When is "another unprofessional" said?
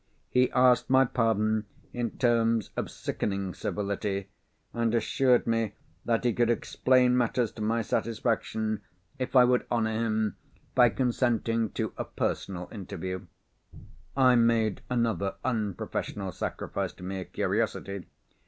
14.89-16.31